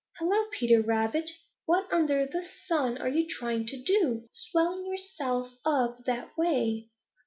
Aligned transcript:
Hello, 0.17 0.45
Peter 0.51 0.81
Rabbit! 0.81 1.29
What 1.67 1.85
under 1.93 2.25
the 2.25 2.43
sun 2.65 2.97
are 2.97 3.07
you 3.07 3.27
trying 3.29 3.67
to 3.67 3.79
do, 3.79 4.27
swelling 4.31 4.87
yourself 4.87 5.53
up 5.63 6.05
that 6.05 6.35
way?" 6.35 6.89